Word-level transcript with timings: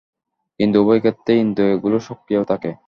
কিন্তু 0.59 0.77
উভয় 0.81 0.99
ক্ষেত্রেই 0.99 1.39
ইন্দ্রিয়গুলি 1.39 1.99
সক্রিয় 2.07 2.41
থাকে। 2.43 2.71